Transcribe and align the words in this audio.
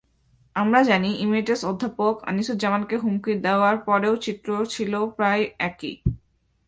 আমরা 0.55 0.79
জানি, 0.83 1.09
ইমেরিটাস 1.15 1.61
অধ্যাপক 1.65 2.15
আনিসুজ্জামানকে 2.23 2.95
হুমকি 2.97 3.31
দেওয়ার 3.43 3.75
পরের 3.87 4.15
চিত্রও 4.17 4.63
ছিল 4.65 4.93
প্রায় 5.17 5.43
একই। 5.59 5.93